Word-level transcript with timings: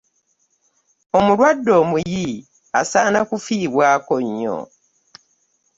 Omulwadde 1.17 1.71
omuyi 1.81 2.25
asaana 2.79 3.19
kufiibwako 3.29 4.13
nnyo. 4.25 4.57